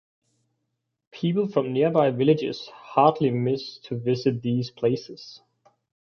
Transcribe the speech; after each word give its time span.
People 1.11 1.47
from 1.47 1.73
nearby 1.73 2.09
villages 2.09 2.67
hardly 2.69 3.29
miss 3.29 3.77
to 3.83 3.95
visit 3.99 4.41
these 4.41 4.71
places. 4.71 5.41